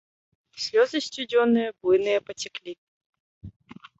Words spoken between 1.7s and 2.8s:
буйныя пацяклі.